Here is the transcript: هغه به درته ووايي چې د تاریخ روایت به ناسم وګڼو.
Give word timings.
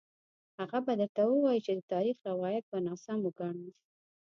هغه 0.59 0.77
به 0.85 0.93
درته 0.99 1.21
ووايي 1.27 1.59
چې 1.65 1.71
د 1.77 1.81
تاریخ 1.93 2.17
روایت 2.29 2.63
به 2.71 2.79
ناسم 2.87 3.17
وګڼو. 3.23 3.67